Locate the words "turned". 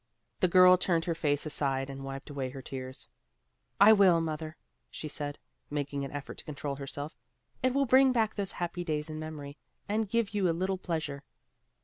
0.77-1.05